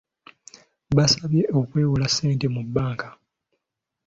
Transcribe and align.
Baasabye 0.95 1.43
okwewola 1.59 2.05
ssente 2.09 2.45
mu 2.55 2.61
banka. 2.73 3.09